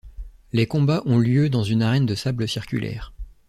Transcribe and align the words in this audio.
Les 0.51 0.65
combats 0.65 1.03
ont 1.05 1.19
lieu 1.19 1.47
dans 1.51 1.61
une 1.61 1.83
arène 1.83 2.07
de 2.07 2.15
sable 2.15 2.47
circulaire. 2.47 3.13